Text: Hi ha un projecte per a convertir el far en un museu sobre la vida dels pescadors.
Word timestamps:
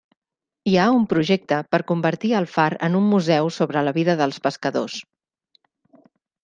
Hi 0.69 0.71
ha 0.77 0.85
un 0.99 1.03
projecte 1.11 1.59
per 1.75 1.79
a 1.83 1.85
convertir 1.91 2.31
el 2.39 2.49
far 2.55 2.67
en 2.89 2.99
un 3.01 3.13
museu 3.13 3.51
sobre 3.59 3.87
la 3.91 3.95
vida 4.01 4.19
dels 4.25 4.43
pescadors. 4.49 4.99